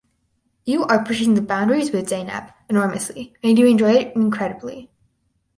[0.65, 4.89] You are pushing the boundaries with Zeynep enormously and you enjoy it incredibly.